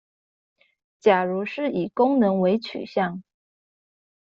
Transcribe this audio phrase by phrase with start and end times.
[0.99, 3.21] 假如是以功能為取向